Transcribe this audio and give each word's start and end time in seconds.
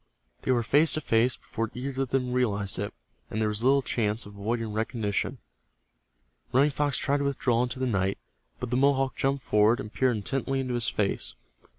They 0.41 0.51
were 0.51 0.63
face 0.63 0.93
to 0.93 1.01
face 1.01 1.37
before 1.37 1.69
either 1.75 2.01
of 2.01 2.09
them 2.09 2.33
realized 2.33 2.79
it, 2.79 2.91
and 3.29 3.39
there 3.39 3.49
was 3.49 3.63
little 3.63 3.83
chance 3.83 4.25
of 4.25 4.33
avoiding 4.33 4.73
recognition. 4.73 5.37
Running 6.51 6.71
Fox 6.71 6.97
tried 6.97 7.17
to 7.17 7.23
withdraw 7.23 7.61
into 7.61 7.77
the 7.77 7.85
night, 7.85 8.17
but 8.59 8.71
the 8.71 8.77
Mohawk 8.77 9.15
jumped 9.15 9.43
forward 9.43 9.79
and 9.79 9.93
peered 9.93 10.17
intently 10.17 10.59
into 10.59 10.73
his 10.73 10.89
face. 10.89 11.35